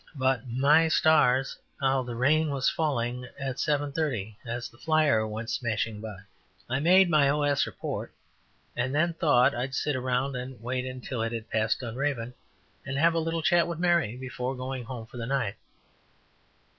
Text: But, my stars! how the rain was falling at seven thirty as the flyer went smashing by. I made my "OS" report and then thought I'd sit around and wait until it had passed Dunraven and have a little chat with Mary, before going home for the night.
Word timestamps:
But, 0.15 0.47
my 0.47 0.87
stars! 0.87 1.55
how 1.79 2.01
the 2.01 2.15
rain 2.15 2.49
was 2.49 2.71
falling 2.71 3.27
at 3.39 3.59
seven 3.59 3.91
thirty 3.91 4.35
as 4.43 4.67
the 4.67 4.79
flyer 4.79 5.27
went 5.27 5.51
smashing 5.51 6.01
by. 6.01 6.17
I 6.67 6.79
made 6.79 7.07
my 7.07 7.29
"OS" 7.29 7.67
report 7.67 8.11
and 8.75 8.95
then 8.95 9.13
thought 9.13 9.53
I'd 9.53 9.75
sit 9.75 9.95
around 9.95 10.35
and 10.35 10.59
wait 10.59 10.87
until 10.87 11.21
it 11.21 11.33
had 11.33 11.51
passed 11.51 11.81
Dunraven 11.81 12.33
and 12.83 12.97
have 12.97 13.13
a 13.13 13.19
little 13.19 13.43
chat 13.43 13.67
with 13.67 13.77
Mary, 13.77 14.17
before 14.17 14.55
going 14.55 14.85
home 14.85 15.05
for 15.05 15.17
the 15.17 15.27
night. 15.27 15.53